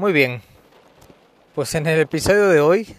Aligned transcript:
Muy 0.00 0.14
bien. 0.14 0.40
Pues 1.54 1.74
en 1.74 1.86
el 1.86 2.00
episodio 2.00 2.48
de 2.48 2.60
hoy, 2.60 2.96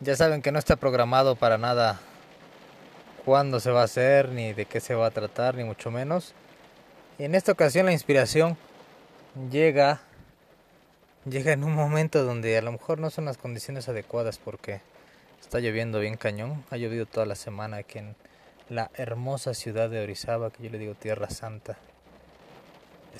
ya 0.00 0.14
saben 0.16 0.42
que 0.42 0.52
no 0.52 0.58
está 0.58 0.76
programado 0.76 1.34
para 1.34 1.56
nada 1.56 1.98
cuándo 3.24 3.58
se 3.58 3.70
va 3.70 3.80
a 3.80 3.84
hacer, 3.84 4.28
ni 4.28 4.52
de 4.52 4.66
qué 4.66 4.80
se 4.80 4.94
va 4.94 5.06
a 5.06 5.10
tratar, 5.12 5.54
ni 5.54 5.64
mucho 5.64 5.90
menos. 5.90 6.34
Y 7.18 7.24
en 7.24 7.34
esta 7.34 7.52
ocasión 7.52 7.86
la 7.86 7.92
inspiración 7.92 8.58
llega 9.50 10.02
llega 11.24 11.52
en 11.52 11.64
un 11.64 11.74
momento 11.74 12.22
donde 12.22 12.58
a 12.58 12.60
lo 12.60 12.72
mejor 12.72 12.98
no 12.98 13.08
son 13.08 13.24
las 13.24 13.38
condiciones 13.38 13.88
adecuadas 13.88 14.36
porque 14.36 14.82
está 15.40 15.58
lloviendo 15.58 16.00
bien 16.00 16.18
cañón. 16.18 16.66
Ha 16.68 16.76
llovido 16.76 17.06
toda 17.06 17.24
la 17.24 17.34
semana 17.34 17.78
aquí 17.78 17.98
en 17.98 18.14
la 18.68 18.90
hermosa 18.92 19.54
ciudad 19.54 19.88
de 19.88 20.02
Orizaba, 20.02 20.50
que 20.50 20.64
yo 20.64 20.68
le 20.68 20.76
digo 20.76 20.92
Tierra 20.92 21.30
Santa. 21.30 21.78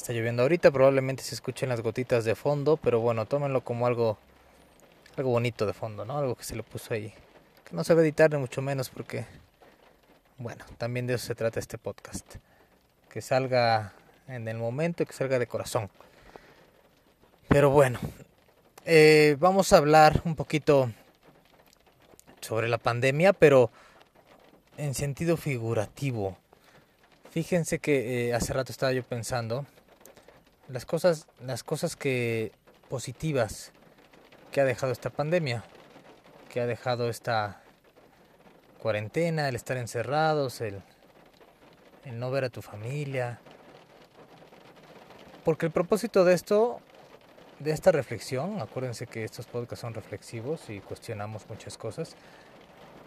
Está 0.00 0.14
lloviendo 0.14 0.40
ahorita, 0.40 0.70
probablemente 0.70 1.22
se 1.22 1.34
escuchen 1.34 1.68
las 1.68 1.82
gotitas 1.82 2.24
de 2.24 2.34
fondo, 2.34 2.78
pero 2.78 3.00
bueno, 3.00 3.26
tómenlo 3.26 3.60
como 3.60 3.86
algo 3.86 4.16
algo 5.18 5.28
bonito 5.28 5.66
de 5.66 5.74
fondo, 5.74 6.06
¿no? 6.06 6.16
Algo 6.16 6.36
que 6.36 6.42
se 6.42 6.56
le 6.56 6.62
puso 6.62 6.94
ahí. 6.94 7.12
Que 7.64 7.76
no 7.76 7.84
se 7.84 7.92
va 7.92 8.00
a 8.00 8.04
editar 8.04 8.30
ni 8.30 8.38
mucho 8.38 8.62
menos 8.62 8.88
porque 8.88 9.26
bueno, 10.38 10.64
también 10.78 11.06
de 11.06 11.12
eso 11.14 11.26
se 11.26 11.34
trata 11.34 11.60
este 11.60 11.76
podcast. 11.76 12.36
Que 13.10 13.20
salga 13.20 13.92
en 14.26 14.48
el 14.48 14.56
momento 14.56 15.02
y 15.02 15.06
que 15.06 15.12
salga 15.12 15.38
de 15.38 15.46
corazón. 15.46 15.90
Pero 17.48 17.68
bueno, 17.68 18.00
eh, 18.86 19.36
vamos 19.38 19.74
a 19.74 19.76
hablar 19.76 20.22
un 20.24 20.34
poquito 20.34 20.90
sobre 22.40 22.68
la 22.68 22.78
pandemia, 22.78 23.34
pero 23.34 23.70
en 24.78 24.94
sentido 24.94 25.36
figurativo. 25.36 26.38
Fíjense 27.32 27.80
que 27.80 28.28
eh, 28.28 28.34
hace 28.34 28.54
rato 28.54 28.72
estaba 28.72 28.94
yo 28.94 29.02
pensando 29.02 29.66
las 30.72 30.86
cosas, 30.86 31.26
las 31.44 31.64
cosas 31.64 31.96
que 31.96 32.52
positivas 32.88 33.72
que 34.52 34.60
ha 34.60 34.64
dejado 34.64 34.92
esta 34.92 35.10
pandemia, 35.10 35.64
que 36.48 36.60
ha 36.60 36.66
dejado 36.66 37.08
esta 37.08 37.62
cuarentena, 38.80 39.48
el 39.48 39.56
estar 39.56 39.76
encerrados, 39.76 40.60
el, 40.60 40.82
el 42.04 42.18
no 42.18 42.30
ver 42.30 42.44
a 42.44 42.48
tu 42.48 42.62
familia. 42.62 43.40
Porque 45.44 45.66
el 45.66 45.72
propósito 45.72 46.24
de 46.24 46.34
esto, 46.34 46.80
de 47.58 47.72
esta 47.72 47.92
reflexión, 47.92 48.60
acuérdense 48.60 49.06
que 49.06 49.24
estos 49.24 49.46
podcasts 49.46 49.80
son 49.80 49.94
reflexivos 49.94 50.68
y 50.68 50.80
cuestionamos 50.80 51.48
muchas 51.48 51.78
cosas, 51.78 52.16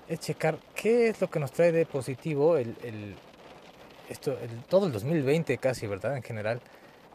es 0.08 0.20
checar 0.20 0.58
qué 0.76 1.10
es 1.10 1.22
lo 1.22 1.30
que 1.30 1.40
nos 1.40 1.52
trae 1.52 1.72
de 1.72 1.86
positivo 1.86 2.58
el, 2.58 2.76
el 2.84 3.16
esto, 4.10 4.38
el, 4.40 4.64
todo 4.66 4.88
el 4.88 4.92
2020 4.92 5.58
casi, 5.58 5.88
¿verdad? 5.88 6.18
En 6.18 6.24
general 6.24 6.62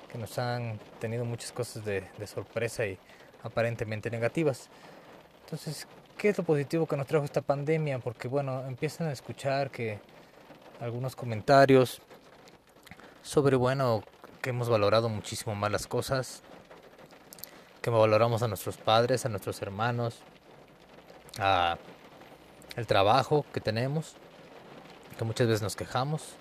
que 0.09 0.19
nos 0.19 0.39
han 0.39 0.79
tenido 1.01 1.25
muchas 1.25 1.53
cosas 1.53 1.85
de, 1.85 2.05
sorpresa 2.27 2.87
y 2.87 2.99
aparentemente 3.43 4.11
negativas. 4.11 4.69
Entonces, 5.45 5.87
¿qué 6.17 6.31
es 6.31 6.39
lo 6.39 6.45
positivo 6.45 6.87
que 6.87 6.97
nos 6.97 7.07
trajo 7.07 7.25
esta 7.25 7.43
pandemia? 7.43 7.99
Porque 7.99 8.29
bueno, 8.29 8.67
empiezan 8.67 9.09
a 9.09 9.13
escuchar 9.13 9.71
que 9.71 10.01
algunos 10.81 11.15
comentarios 11.15 12.01
sobre, 13.23 13.57
bueno, 13.57 14.03
que 14.41 14.51
hemos 14.51 14.69
valorado 14.69 15.09
muchísimo 15.09 15.55
más 15.55 15.71
las 15.71 15.87
cosas, 15.87 16.43
que 17.83 17.91
valoramos 17.91 18.43
a 18.43 18.49
nuestros 18.49 18.77
padres, 18.77 19.27
a 19.27 19.29
nuestros 19.29 19.61
hermanos, 19.63 20.21
a 21.39 21.79
el 22.77 22.87
trabajo 22.87 23.45
que 23.53 23.61
tenemos, 23.61 24.15
que 25.19 25.25
muchas 25.25 25.49
veces 25.49 25.63
nos 25.63 25.77
quejamos, 25.77 26.37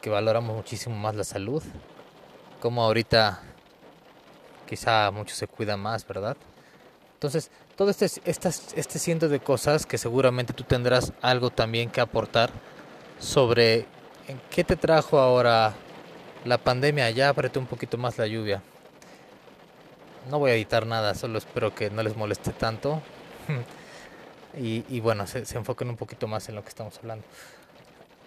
que 0.00 0.10
valoramos 0.10 0.56
muchísimo 0.56 0.96
más 0.96 1.14
la 1.14 1.24
salud, 1.24 1.62
como 2.62 2.84
ahorita 2.84 3.40
quizá 4.68 5.10
muchos 5.10 5.36
se 5.36 5.48
cuidan 5.48 5.80
más, 5.80 6.06
¿verdad? 6.06 6.36
Entonces, 7.14 7.50
todo 7.74 7.90
este, 7.90 8.06
estas, 8.24 8.72
este 8.76 9.00
ciento 9.00 9.28
de 9.28 9.40
cosas 9.40 9.84
que 9.84 9.98
seguramente 9.98 10.52
tú 10.52 10.62
tendrás 10.62 11.12
algo 11.22 11.50
también 11.50 11.90
que 11.90 12.00
aportar 12.00 12.52
sobre 13.18 13.84
qué 14.48 14.62
te 14.62 14.76
trajo 14.76 15.18
ahora 15.18 15.74
la 16.44 16.56
pandemia. 16.56 17.10
Ya 17.10 17.30
apreté 17.30 17.58
un 17.58 17.66
poquito 17.66 17.98
más 17.98 18.16
la 18.16 18.28
lluvia. 18.28 18.62
No 20.30 20.38
voy 20.38 20.52
a 20.52 20.54
editar 20.54 20.86
nada, 20.86 21.16
solo 21.16 21.38
espero 21.38 21.74
que 21.74 21.90
no 21.90 22.04
les 22.04 22.16
moleste 22.16 22.52
tanto. 22.52 23.02
y, 24.56 24.84
y, 24.88 25.00
bueno, 25.00 25.26
se, 25.26 25.46
se 25.46 25.58
enfoquen 25.58 25.88
un 25.90 25.96
poquito 25.96 26.28
más 26.28 26.48
en 26.48 26.54
lo 26.54 26.62
que 26.62 26.68
estamos 26.68 26.96
hablando. 26.98 27.24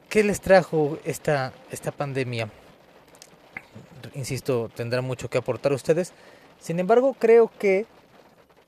¿Qué 0.09 0.25
les 0.25 0.41
trajo 0.41 0.99
esta, 1.05 1.53
esta 1.71 1.93
pandemia? 1.93 2.49
Insisto, 4.13 4.69
tendrá 4.75 5.01
mucho 5.01 5.29
que 5.29 5.37
aportar 5.37 5.73
ustedes. 5.73 6.13
Sin 6.59 6.79
embargo, 6.79 7.15
creo 7.19 7.51
que 7.59 7.85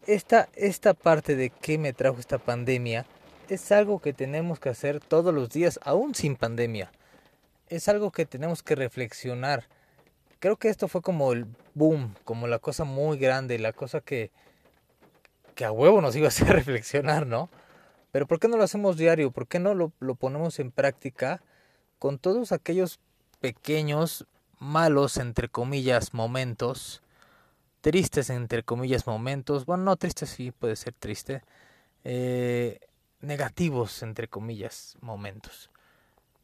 esta, 0.06 0.50
esta 0.56 0.94
parte 0.94 1.35
de 1.35 1.50
qué 1.50 1.78
me 1.78 1.94
trajo 1.94 2.19
esta 2.19 2.38
pandemia 2.38 3.06
es 3.50 3.72
algo 3.72 4.00
que 4.00 4.13
tenemos 4.13 4.59
que 4.59 4.69
hacer 4.69 5.00
todos 5.00 5.34
los 5.34 5.50
días, 5.50 5.79
aún 5.84 6.16
sin 6.16 6.35
pandemia. 6.35 6.91
Es 7.69 7.88
algo 7.88 8.12
que 8.12 8.25
tenemos 8.25 8.63
que 8.63 8.75
reflexionar. 8.75 9.66
Creo 10.40 10.57
que 10.57 10.69
esto 10.69 10.88
fue 10.88 11.01
como 11.01 11.34
el 11.34 11.46
boom, 11.73 12.13
como 12.23 12.47
la 12.47 12.59
cosa 12.59 12.84
muy 12.84 13.17
grande, 13.17 13.59
la 13.59 13.73
cosa 13.73 14.01
que, 14.01 14.31
que 15.56 15.66
a 15.66 15.72
huevo 15.72 16.01
nos 16.01 16.16
iba 16.16 16.25
a 16.25 16.29
hacer 16.29 16.47
reflexionar, 16.53 17.25
¿no? 17.25 17.50
Pero 18.12 18.28
¿por 18.28 18.40
qué 18.40 18.47
no 18.47 18.57
lo 18.57 18.63
hacemos 18.63 18.97
diario? 18.97 19.31
¿Por 19.31 19.47
qué 19.47 19.59
no 19.59 19.73
lo, 19.73 19.91
lo 20.00 20.16
ponemos 20.16 20.59
en 20.59 20.72
práctica 20.72 21.41
con 22.00 22.19
todos 22.19 22.51
aquellos 22.51 23.00
pequeños 23.41 24.25
malos, 24.59 25.18
entre 25.18 25.50
comillas, 25.50 26.13
momentos, 26.13 27.01
tristes, 27.81 28.29
entre 28.29 28.63
comillas, 28.63 29.07
momentos, 29.07 29.66
bueno, 29.66 29.84
no 29.84 29.95
tristes, 29.95 30.29
sí 30.29 30.51
puede 30.51 30.75
ser 30.75 30.94
triste, 30.94 31.44
eh, 32.03 32.79
negativos, 33.22 34.03
entre 34.03 34.28
comillas, 34.28 34.97
momentos. 35.01 35.69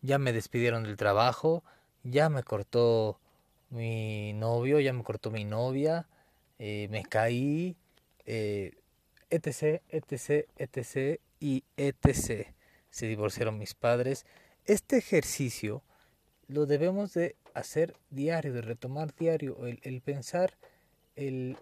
Ya 0.02 0.18
me 0.18 0.34
despidieron 0.34 0.84
del 0.84 0.98
trabajo, 0.98 1.64
ya 2.04 2.30
me 2.30 2.44
cortó 2.44 3.20
mi 3.70 4.34
novio, 4.34 4.80
ya 4.80 4.94
me 4.94 5.04
cortó 5.04 5.32
mi 5.32 5.46
novia, 5.46 6.08
eh, 6.60 6.88
me 6.92 7.04
caí, 7.04 7.76
eh, 8.26 8.74
etc, 9.30 9.82
etc, 9.90 10.48
etc 10.58 11.20
y 11.40 11.64
etc. 11.78 12.54
Se 12.90 13.08
divorciaron 13.08 13.58
mis 13.58 13.74
padres. 13.74 14.26
Este 14.66 14.98
ejercicio 14.98 15.84
lo 16.48 16.66
debemos 16.66 17.14
de 17.14 17.36
hacer 17.54 17.96
diario, 18.10 18.54
de 18.54 18.62
retomar 18.62 19.14
diario, 19.16 19.58
el, 19.66 20.02
pensar, 20.02 20.58
el, 21.16 21.58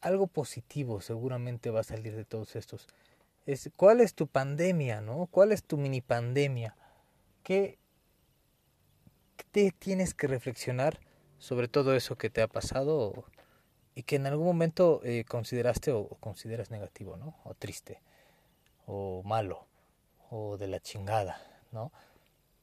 algo 0.00 0.26
positivo 0.26 1.00
seguramente 1.00 1.70
va 1.70 1.80
a 1.80 1.84
salir 1.84 2.14
de 2.14 2.24
todos 2.24 2.56
estos. 2.56 2.86
Es, 3.46 3.70
¿Cuál 3.76 4.00
es 4.00 4.14
tu 4.14 4.26
pandemia, 4.26 5.00
no? 5.00 5.26
¿Cuál 5.30 5.52
es 5.52 5.64
tu 5.64 5.76
mini 5.76 6.00
pandemia? 6.00 6.76
¿Qué 7.42 7.78
te 9.52 9.70
tienes 9.70 10.14
que 10.14 10.26
reflexionar 10.26 11.00
sobre 11.38 11.68
todo 11.68 11.94
eso 11.94 12.16
que 12.16 12.30
te 12.30 12.42
ha 12.42 12.48
pasado 12.48 13.24
y 13.94 14.02
que 14.02 14.16
en 14.16 14.26
algún 14.26 14.46
momento 14.46 15.00
eh, 15.04 15.24
consideraste 15.26 15.92
o, 15.92 16.00
o, 16.00 16.16
consideras 16.16 16.70
negativo, 16.70 17.16
¿no? 17.16 17.36
O 17.44 17.54
triste, 17.54 18.02
o 18.86 19.22
malo, 19.24 19.66
o 20.30 20.56
de 20.56 20.68
la 20.68 20.80
chingada, 20.80 21.40
¿no? 21.72 21.90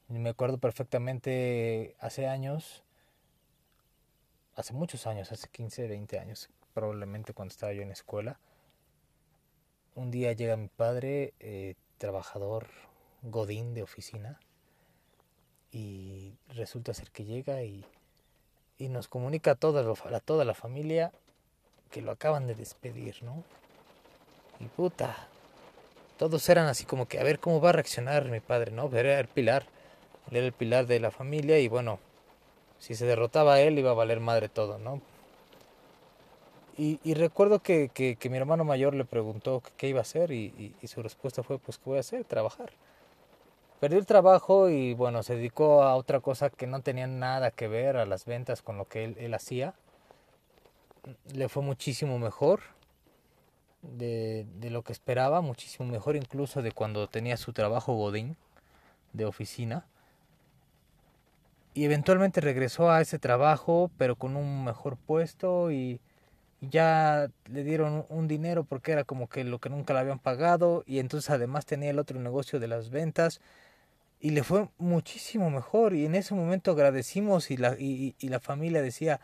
Me 0.07 0.29
acuerdo 0.29 0.59
perfectamente 0.59 1.95
hace 1.99 2.27
años, 2.27 2.83
hace 4.55 4.71
muchos 4.73 5.07
años, 5.07 5.31
hace 5.31 5.47
15, 5.47 5.87
20 5.87 6.19
años, 6.19 6.49
probablemente 6.75 7.33
cuando 7.33 7.51
estaba 7.51 7.73
yo 7.73 7.81
en 7.81 7.89
escuela. 7.89 8.39
Un 9.95 10.11
día 10.11 10.31
llega 10.33 10.57
mi 10.57 10.67
padre, 10.67 11.33
eh, 11.39 11.73
trabajador 11.97 12.67
godín 13.23 13.73
de 13.73 13.81
oficina, 13.81 14.39
y 15.71 16.35
resulta 16.49 16.93
ser 16.93 17.09
que 17.09 17.25
llega 17.25 17.63
y, 17.63 17.83
y 18.77 18.89
nos 18.89 19.07
comunica 19.07 19.51
a 19.51 19.55
toda, 19.55 19.91
a 20.13 20.19
toda 20.19 20.45
la 20.45 20.53
familia 20.53 21.13
que 21.89 22.03
lo 22.03 22.11
acaban 22.11 22.45
de 22.45 22.53
despedir, 22.53 23.23
¿no? 23.23 23.43
Y 24.59 24.65
puta, 24.65 25.27
todos 26.17 26.47
eran 26.47 26.67
así 26.67 26.85
como 26.85 27.07
que 27.07 27.19
a 27.19 27.23
ver 27.23 27.39
cómo 27.39 27.59
va 27.59 27.69
a 27.69 27.73
reaccionar 27.73 28.25
mi 28.25 28.39
padre, 28.39 28.71
¿no? 28.71 28.87
Ver 28.87 29.07
el 29.07 29.27
Pilar 29.27 29.65
él 30.31 30.37
era 30.37 30.45
el 30.45 30.53
pilar 30.53 30.87
de 30.87 30.99
la 30.99 31.11
familia 31.11 31.59
y 31.59 31.67
bueno, 31.67 31.99
si 32.79 32.95
se 32.95 33.05
derrotaba 33.05 33.55
a 33.55 33.61
él 33.61 33.79
iba 33.79 33.91
a 33.91 33.95
valer 33.95 34.19
madre 34.19 34.49
todo, 34.49 34.77
¿no? 34.79 35.01
Y, 36.77 37.13
recuerdo 37.13 37.59
que, 37.59 37.87
que, 37.87 38.29
mi 38.29 38.35
hermano 38.37 38.65
mayor 38.65 38.95
le 38.95 39.05
preguntó 39.05 39.63
qué 39.77 39.87
iba 39.87 39.99
a 39.99 40.01
hacer 40.01 40.31
y, 40.31 40.75
su 40.85 41.01
respuesta 41.01 41.41
fue, 41.41 41.57
pues, 41.57 41.77
¿qué 41.77 41.83
voy 41.85 41.97
a 41.97 42.01
hacer? 42.01 42.25
Trabajar. 42.25 42.73
Perdió 43.79 43.97
el 43.97 44.05
trabajo 44.05 44.69
y 44.69 44.93
bueno, 44.93 45.23
se 45.23 45.35
dedicó 45.37 45.83
a 45.83 45.95
otra 45.95 46.19
cosa 46.19 46.49
que 46.49 46.67
no 46.67 46.81
tenía 46.81 47.07
nada 47.07 47.51
que 47.51 47.69
ver 47.69 47.95
a 47.95 48.05
las 48.05 48.25
ventas 48.25 48.61
con 48.61 48.77
lo 48.77 48.89
que 48.89 49.05
él, 49.05 49.15
él 49.19 49.33
hacía. 49.33 49.73
Le 51.33 51.47
fue 51.47 51.63
muchísimo 51.63 52.19
mejor 52.19 52.59
de, 53.81 54.45
de 54.59 54.69
lo 54.69 54.81
que 54.81 54.91
esperaba, 54.91 55.39
muchísimo 55.39 55.89
mejor 55.89 56.17
incluso 56.17 56.61
de 56.61 56.73
cuando 56.73 57.07
tenía 57.07 57.37
su 57.37 57.53
trabajo 57.53 57.93
Godín 57.93 58.35
de 59.13 59.25
oficina 59.25 59.85
y 61.75 61.83
eventualmente 61.83 62.39
regresó 62.41 62.89
a 62.89 63.01
ese 63.01 63.19
trabajo, 63.19 63.91
pero 63.97 64.15
con 64.15 64.37
un 64.37 64.63
mejor 64.63 64.97
puesto 64.97 65.71
y 65.71 65.99
ya 66.61 67.29
le 67.51 67.63
dieron 67.65 68.05
un 68.07 68.29
dinero 68.29 68.63
porque 68.63 68.93
era 68.93 69.03
como 69.03 69.27
que 69.27 69.43
lo 69.43 69.59
que 69.59 69.69
nunca 69.69 69.93
le 69.93 69.99
habían 69.99 70.19
pagado 70.19 70.83
y 70.87 70.99
entonces 70.99 71.29
además 71.29 71.65
tenía 71.65 71.89
el 71.89 71.99
otro 71.99 72.17
negocio 72.19 72.61
de 72.61 72.69
las 72.69 72.89
ventas 72.91 73.41
y 74.21 74.29
le 74.31 74.43
fue 74.43 74.69
muchísimo 74.77 75.49
mejor 75.49 75.93
y 75.93 76.05
en 76.05 76.15
ese 76.15 76.33
momento 76.33 76.71
agradecimos 76.71 77.51
y 77.51 77.57
la, 77.57 77.75
y, 77.77 78.15
la 78.21 78.39
familia 78.39 78.81
decía, 78.81 79.19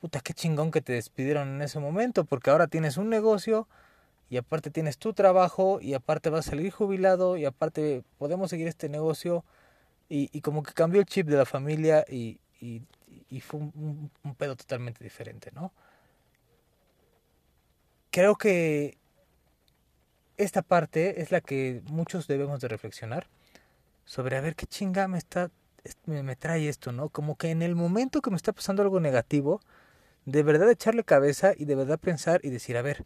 puta, 0.00 0.20
qué 0.20 0.34
chingón 0.34 0.72
que 0.72 0.82
te 0.82 0.94
despidieron 0.94 1.48
en 1.48 1.62
ese 1.62 1.78
momento 1.78 2.24
porque 2.24 2.50
ahora 2.50 2.66
tienes 2.66 2.96
un 2.96 3.08
negocio 3.08 3.68
y 4.30 4.36
aparte 4.36 4.70
tienes 4.70 4.98
tu 4.98 5.12
trabajo 5.12 5.78
y 5.80 5.94
aparte 5.94 6.28
vas 6.28 6.48
a 6.48 6.50
salir 6.50 6.72
jubilado 6.72 7.36
y 7.36 7.44
aparte 7.44 8.02
podemos 8.18 8.50
seguir 8.50 8.66
este 8.66 8.88
negocio 8.88 9.44
y, 10.08 10.30
y 10.32 10.40
como 10.40 10.62
que 10.62 10.72
cambió 10.72 11.00
el 11.00 11.06
chip 11.06 11.26
de 11.26 11.36
la 11.36 11.46
familia 11.46 12.04
y, 12.08 12.38
y, 12.60 12.82
y 13.28 13.40
fue 13.40 13.60
un, 13.60 14.10
un 14.22 14.34
pedo 14.34 14.56
totalmente 14.56 15.02
diferente, 15.02 15.50
¿no? 15.52 15.72
creo 18.14 18.36
que 18.36 18.96
esta 20.36 20.62
parte 20.62 21.20
es 21.20 21.32
la 21.32 21.40
que 21.40 21.82
muchos 21.90 22.28
debemos 22.28 22.60
de 22.60 22.68
reflexionar 22.68 23.26
sobre 24.04 24.36
a 24.36 24.40
ver 24.40 24.54
qué 24.54 24.66
chinga 24.66 25.08
me 25.08 25.18
está 25.18 25.50
me, 26.06 26.22
me, 26.22 26.36
trae 26.36 26.68
esto, 26.68 26.92
¿no? 26.92 27.08
Como 27.08 27.36
que 27.36 27.50
en 27.50 27.60
el 27.60 27.74
momento 27.74 28.22
que 28.22 28.30
me 28.30 28.36
está 28.36 28.52
pasando 28.52 28.82
algo 28.82 29.00
negativo, 29.00 29.60
de 30.26 30.44
verdad 30.44 30.70
echarle 30.70 31.02
cabeza 31.02 31.54
y 31.56 31.64
de 31.64 31.74
verdad 31.74 31.98
pensar 31.98 32.40
y 32.44 32.50
decir, 32.50 32.76
a 32.76 32.82
ver, 32.82 33.04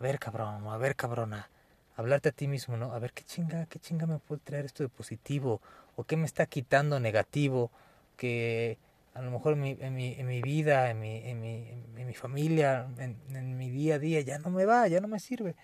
a 0.00 0.02
ver 0.02 0.18
cabrón, 0.18 0.66
a 0.66 0.76
ver 0.78 0.96
cabrona, 0.96 1.50
hablarte 1.96 2.28
a 2.28 2.32
ti 2.32 2.46
mismo, 2.46 2.76
¿no? 2.76 2.92
A 2.92 2.98
ver 2.98 3.12
qué 3.12 3.24
chinga, 3.24 3.66
qué 3.66 3.78
chinga 3.78 4.06
me 4.06 4.18
puede 4.18 4.40
traer 4.42 4.66
esto 4.66 4.82
de 4.82 4.88
positivo 4.88 5.60
o 5.96 6.04
qué 6.04 6.16
me 6.16 6.26
está 6.26 6.46
quitando 6.46 7.00
negativo 7.00 7.70
que 8.16 8.78
a 9.14 9.22
lo 9.22 9.30
mejor 9.30 9.54
en 9.54 9.60
mi, 9.60 9.76
en 9.80 9.94
mi, 9.94 10.12
en 10.12 10.26
mi 10.26 10.42
vida, 10.42 10.90
en 10.90 11.00
mi, 11.00 11.16
en 11.24 11.40
mi, 11.40 11.68
en 11.96 12.06
mi 12.06 12.12
familia, 12.12 12.86
en, 12.98 13.16
en, 13.34 13.56
mi 13.56 13.70
día 13.70 13.94
a 13.94 13.98
día, 13.98 14.20
ya 14.20 14.38
no 14.38 14.50
me 14.50 14.66
va, 14.66 14.86
ya 14.88 15.00
no 15.00 15.08
me 15.08 15.18
sirve. 15.18 15.56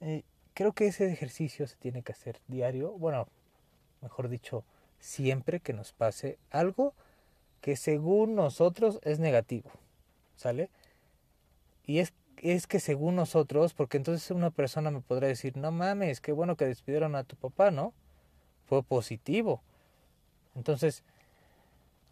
Eh, 0.00 0.22
creo 0.54 0.72
que 0.72 0.86
ese 0.86 1.10
ejercicio 1.12 1.66
se 1.66 1.76
tiene 1.76 2.02
que 2.02 2.12
hacer 2.12 2.40
diario, 2.46 2.92
bueno, 2.92 3.26
mejor 4.02 4.28
dicho, 4.28 4.64
siempre 5.00 5.58
que 5.58 5.72
nos 5.72 5.92
pase 5.92 6.38
algo 6.50 6.94
que 7.60 7.74
según 7.76 8.36
nosotros 8.36 9.00
es 9.02 9.18
negativo, 9.18 9.70
¿sale? 10.36 10.70
Y 11.86 11.98
es, 11.98 12.12
es 12.38 12.66
que 12.66 12.80
según 12.80 13.16
nosotros, 13.16 13.74
porque 13.74 13.96
entonces 13.96 14.30
una 14.30 14.50
persona 14.50 14.90
me 14.90 15.00
podrá 15.00 15.28
decir, 15.28 15.56
no 15.56 15.70
mames, 15.70 16.20
qué 16.20 16.32
bueno 16.32 16.56
que 16.56 16.66
despidieron 16.66 17.14
a 17.14 17.24
tu 17.24 17.36
papá, 17.36 17.70
¿no? 17.70 17.92
Fue 18.66 18.82
positivo. 18.82 19.62
Entonces, 20.54 21.04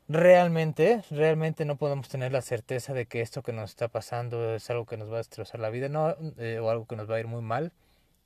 realmente, 0.08 1.02
realmente 1.10 1.64
no 1.64 1.76
podemos 1.76 2.08
tener 2.08 2.32
la 2.32 2.42
certeza 2.42 2.92
de 2.94 3.06
que 3.06 3.20
esto 3.20 3.42
que 3.42 3.52
nos 3.52 3.70
está 3.70 3.88
pasando 3.88 4.54
es 4.54 4.68
algo 4.70 4.86
que 4.86 4.96
nos 4.96 5.08
va 5.08 5.14
a 5.14 5.18
destrozar 5.18 5.60
la 5.60 5.70
vida, 5.70 5.88
no, 5.88 6.16
eh, 6.38 6.58
o 6.58 6.70
algo 6.70 6.86
que 6.86 6.96
nos 6.96 7.10
va 7.10 7.16
a 7.16 7.20
ir 7.20 7.26
muy 7.26 7.42
mal. 7.42 7.72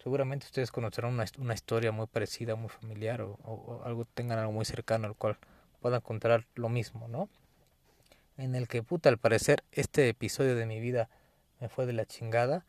Seguramente 0.03 0.47
ustedes 0.47 0.71
conocerán 0.71 1.15
una, 1.15 1.25
una 1.39 1.55
historia 1.55 1.93
muy 1.93 2.07
parecida, 2.07 2.57
muy 2.57 2.69
familiar, 2.69 3.23
o, 3.23 3.83
algo 3.85 4.05
tengan 4.05 4.39
algo 4.39 4.53
muy 4.53 4.65
cercano 4.65 5.07
al 5.07 5.15
cual 5.15 5.39
puedan 5.81 6.01
contar 6.01 6.47
lo 6.55 6.69
mismo, 6.69 7.09
¿no? 7.09 7.29
En 8.37 8.55
el 8.55 8.67
que, 8.69 8.83
puta, 8.83 9.09
al 9.09 9.19
parecer, 9.19 9.63
este 9.73 10.09
episodio 10.09 10.57
de 10.57 10.67
mi 10.67 10.81
vida 10.81 11.09
me 11.65 11.69
fue 11.69 11.87
de 11.87 11.95
la 11.95 12.07
chingada, 12.07 12.65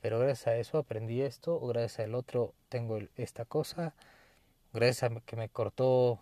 pero 0.00 0.20
gracias 0.20 0.46
a 0.46 0.56
eso 0.56 0.78
aprendí 0.78 1.22
esto, 1.22 1.56
o 1.56 1.66
gracias 1.66 2.06
al 2.06 2.14
otro 2.14 2.54
tengo 2.68 2.98
esta 3.16 3.44
cosa, 3.44 3.94
gracias 4.72 5.10
a 5.10 5.20
que 5.20 5.36
me 5.36 5.48
cortó 5.48 6.20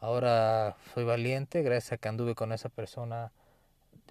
Ahora 0.00 0.76
soy 0.94 1.02
valiente, 1.02 1.62
gracias 1.62 1.92
a 1.92 1.96
que 1.96 2.08
anduve 2.08 2.36
con 2.36 2.52
esa 2.52 2.68
persona, 2.68 3.32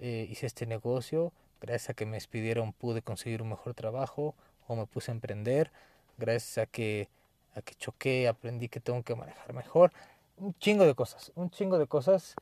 eh, 0.00 0.26
hice 0.30 0.44
este 0.44 0.66
negocio, 0.66 1.32
gracias 1.62 1.90
a 1.90 1.94
que 1.94 2.04
me 2.04 2.18
despidieron 2.18 2.74
pude 2.74 3.00
conseguir 3.00 3.40
un 3.40 3.48
mejor 3.48 3.72
trabajo 3.72 4.34
o 4.66 4.76
me 4.76 4.84
puse 4.86 5.10
a 5.10 5.14
emprender, 5.14 5.72
gracias 6.18 6.58
a 6.58 6.66
que, 6.66 7.08
a 7.54 7.62
que 7.62 7.74
choqué, 7.74 8.28
aprendí 8.28 8.68
que 8.68 8.80
tengo 8.80 9.02
que 9.02 9.14
manejar 9.14 9.54
mejor, 9.54 9.92
un 10.36 10.54
chingo 10.58 10.84
de 10.84 10.94
cosas, 10.94 11.32
un 11.36 11.50
chingo 11.50 11.78
de 11.78 11.86
cosas 11.86 12.34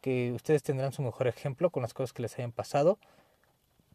que 0.00 0.32
ustedes 0.32 0.62
tendrán 0.62 0.92
su 0.92 1.02
mejor 1.02 1.26
ejemplo 1.28 1.68
con 1.68 1.82
las 1.82 1.92
cosas 1.92 2.14
que 2.14 2.22
les 2.22 2.38
hayan 2.38 2.52
pasado, 2.52 2.98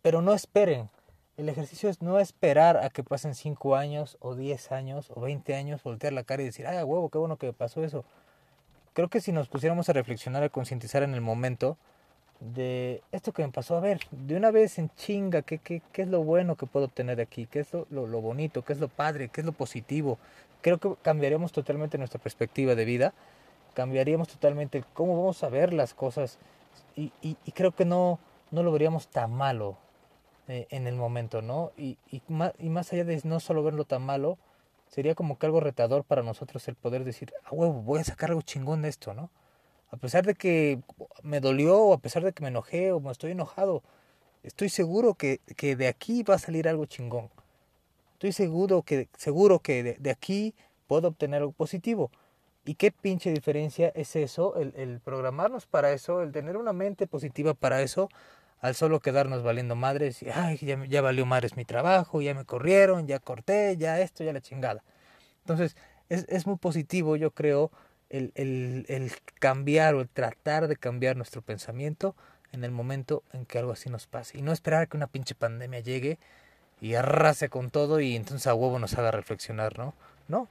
pero 0.02 0.22
no 0.22 0.34
esperen. 0.34 0.90
El 1.38 1.48
ejercicio 1.48 1.90
es 1.90 2.02
no 2.02 2.20
esperar 2.20 2.78
a 2.78 2.90
que 2.90 3.04
pasen 3.04 3.34
5 3.34 3.76
años 3.76 4.18
o 4.20 4.36
10 4.36 4.72
años 4.74 5.12
o 5.16 5.22
20 5.22 5.56
años, 5.56 5.84
voltear 5.84 6.12
la 6.12 6.24
cara 6.24 6.42
y 6.42 6.46
decir, 6.46 6.68
ay, 6.68 6.84
huevo, 6.84 7.10
qué 7.10 7.18
bueno 7.18 7.38
que 7.38 7.54
pasó 7.54 7.84
eso 7.84 8.04
creo 9.00 9.10
que 9.10 9.22
si 9.22 9.32
nos 9.32 9.48
pusiéramos 9.48 9.88
a 9.88 9.94
reflexionar, 9.94 10.44
a 10.44 10.50
concientizar 10.50 11.04
en 11.04 11.14
el 11.14 11.22
momento 11.22 11.78
de 12.42 13.02
esto 13.14 13.32
que 13.32 13.46
me 13.46 13.52
pasó, 13.52 13.78
a 13.78 13.80
ver, 13.80 14.02
de 14.12 14.36
una 14.36 14.52
vez 14.52 14.78
en 14.78 14.90
chinga, 14.96 15.42
¿qué, 15.42 15.58
qué, 15.58 15.82
qué 15.94 16.02
es 16.02 16.08
lo 16.08 16.24
bueno 16.24 16.56
que 16.56 16.66
puedo 16.66 16.86
obtener 16.88 17.20
aquí? 17.22 17.46
¿Qué 17.46 17.62
es 17.62 17.74
lo, 17.74 17.88
lo, 17.90 18.08
lo, 18.08 18.22
bonito? 18.22 18.62
¿Qué 18.64 18.74
es 18.74 18.80
lo 18.80 18.88
padre? 18.90 19.30
¿Qué 19.30 19.40
es 19.40 19.46
lo 19.46 19.52
positivo? 19.52 20.18
Creo 20.62 20.80
que 20.80 20.96
cambiaríamos 21.02 21.54
totalmente 21.54 21.98
nuestra 21.98 22.22
perspectiva 22.22 22.76
de 22.76 22.86
vida, 22.86 23.14
cambiaríamos 23.74 24.28
totalmente 24.28 24.84
cómo 24.94 25.18
vamos 25.18 25.44
a 25.44 25.50
ver 25.50 25.72
las 25.72 25.94
cosas 25.94 26.38
y, 26.96 27.14
y, 27.22 27.38
y 27.46 27.52
creo 27.54 27.72
que 27.74 27.86
no, 27.86 28.20
no 28.52 28.64
lo 28.64 28.72
veríamos 28.74 29.08
tan 29.08 29.32
malo 29.34 29.78
eh, 30.50 30.68
en 30.72 30.88
el 30.88 30.96
momento, 30.96 31.42
¿no? 31.42 31.72
Y, 31.78 31.98
y, 32.12 32.22
más, 32.28 32.54
y 32.60 32.70
más 32.70 32.92
allá 32.92 33.06
de 33.06 33.22
no 33.24 33.40
solo 33.40 33.64
verlo 33.64 33.86
tan 33.86 34.02
malo, 34.02 34.38
sería 34.90 35.16
como 35.16 35.38
que 35.38 35.46
algo 35.46 35.60
retador 35.60 36.04
para 36.04 36.24
nosotros 36.24 36.68
el 36.68 36.76
poder 36.76 37.04
decir, 37.04 37.32
a 37.46 37.54
huevo, 37.54 37.82
voy 37.84 38.00
a 38.00 38.04
sacar 38.04 38.32
algo 38.32 38.42
chingón 38.42 38.82
de 38.82 38.90
esto, 38.90 39.14
¿no? 39.14 39.30
A 39.92 39.98
pesar 39.98 40.26
de 40.26 40.36
que 40.36 40.82
me 41.24 41.40
dolió, 41.40 41.78
o 41.78 41.94
a 41.94 42.00
pesar 42.00 42.24
de 42.24 42.34
que 42.34 42.42
me 42.42 42.50
enojé, 42.50 42.92
o 42.92 43.00
me 43.00 43.12
estoy 43.12 43.32
enojado, 43.32 43.84
estoy 44.44 44.70
seguro 44.70 45.14
que, 45.14 45.40
que 45.56 45.76
de 45.76 45.88
aquí 45.88 46.24
va 46.24 46.36
a 46.36 46.40
salir 46.40 46.68
algo 46.68 46.86
chingón. 46.86 47.30
Estoy 48.14 48.34
seguro 48.34 48.82
que, 48.82 49.08
seguro 49.18 49.60
que 49.60 49.98
de, 49.98 50.12
aquí 50.12 50.54
puedo 50.88 51.08
obtener 51.10 51.42
algo 51.42 51.54
positivo. 51.54 52.12
¿Y 52.66 52.76
qué 52.76 52.92
pinche 52.92 53.32
diferencia 53.32 53.92
es 53.96 54.16
eso? 54.16 54.56
El 54.58 55.00
programarnos 55.00 55.66
para 55.66 55.94
eso, 55.94 56.22
el 56.22 56.32
tener 56.32 56.58
una 56.58 56.74
mente 56.74 57.08
positiva 57.08 57.54
para 57.54 57.82
eso, 57.82 58.10
al 58.60 58.76
solo 58.76 59.00
quedarnos 59.00 59.44
valiendo 59.44 59.76
madres 59.76 60.22
y 60.22 60.30
ay, 60.30 60.58
ya, 60.58 60.84
ya 60.86 61.02
valió 61.02 61.26
madres 61.26 61.56
mi 61.56 61.66
trabajo, 61.66 62.22
ya 62.22 62.34
me 62.34 62.46
corrieron, 62.46 63.08
ya 63.08 63.20
corté, 63.20 63.78
ya 63.78 64.00
esto, 64.00 64.24
ya 64.24 64.34
la 64.34 64.42
chingada. 64.42 64.84
Entonces, 65.42 65.76
es, 66.10 66.26
es 66.30 66.46
muy 66.46 66.58
positivo, 66.58 67.16
yo 67.16 67.32
creo, 67.32 67.72
el, 68.10 68.32
el, 68.36 68.86
el 68.90 69.12
cambiar 69.40 69.96
o 69.96 70.02
el 70.02 70.10
tratar 70.10 70.68
de 70.68 70.76
cambiar 70.76 71.16
nuestro 71.16 71.42
pensamiento 71.42 72.16
en 72.52 72.64
el 72.64 72.72
momento 72.72 73.24
en 73.34 73.46
que 73.46 73.60
algo 73.60 73.72
así 73.72 73.90
nos 73.90 74.08
pase. 74.08 74.38
Y 74.38 74.42
no 74.42 74.52
esperar 74.52 74.88
que 74.88 74.98
una 74.98 75.08
pinche 75.08 75.36
pandemia 75.36 75.80
llegue 75.80 76.18
y 76.82 76.96
arrase 76.96 77.50
con 77.50 77.70
todo 77.70 78.00
y 78.00 78.16
entonces 78.16 78.48
a 78.48 78.54
huevo 78.54 78.80
nos 78.80 78.98
haga 78.98 79.12
reflexionar, 79.12 79.78
¿no? 79.78 79.94
No. 80.28 80.48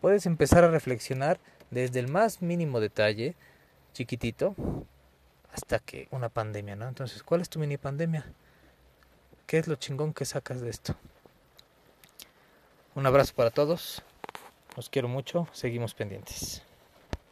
Puedes 0.00 0.26
empezar 0.26 0.64
a 0.64 0.70
reflexionar 0.70 1.38
desde 1.70 2.00
el 2.00 2.08
más 2.08 2.42
mínimo 2.42 2.80
detalle, 2.80 3.34
chiquitito, 3.92 4.54
hasta 5.52 5.78
que 5.78 6.08
una 6.10 6.28
pandemia, 6.28 6.76
¿no? 6.76 6.88
Entonces, 6.88 7.22
¿cuál 7.22 7.40
es 7.40 7.48
tu 7.48 7.58
mini 7.58 7.76
pandemia? 7.76 8.24
¿Qué 9.46 9.58
es 9.58 9.68
lo 9.68 9.76
chingón 9.76 10.14
que 10.14 10.24
sacas 10.24 10.60
de 10.60 10.70
esto? 10.70 10.94
Un 12.94 13.06
abrazo 13.06 13.34
para 13.34 13.50
todos. 13.50 14.02
Los 14.76 14.88
quiero 14.88 15.08
mucho. 15.08 15.48
Seguimos 15.52 15.94
pendientes. 15.94 16.62